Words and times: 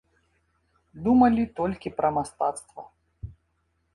Думалі 1.07 1.43
толькі 1.59 1.93
пра 1.99 2.09
мастацтва. 2.17 2.83